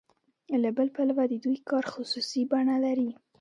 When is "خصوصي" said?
1.93-2.41